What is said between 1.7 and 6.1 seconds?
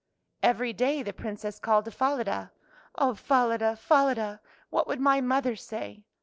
to Falada," Oh, Falada, Falada, what would my mother say?